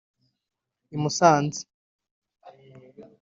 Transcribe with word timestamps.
i 0.95 0.97
Musanze 1.01 1.61